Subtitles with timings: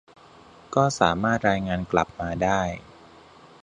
[0.75, 2.61] ก็สามารถรายงานกลับมาได้